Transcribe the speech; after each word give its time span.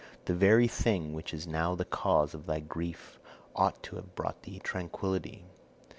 The 0.25 0.33
very 0.33 0.67
thing 0.67 1.13
which 1.13 1.31
is 1.31 1.45
now 1.45 1.75
the 1.75 1.85
cause 1.85 2.33
of 2.33 2.47
thy 2.47 2.55
great 2.59 2.69
grief 2.69 3.19
ought 3.55 3.83
to 3.83 3.97
have 3.97 4.15
brought 4.15 4.41
thee 4.41 4.57
tranquillity. 4.63 5.45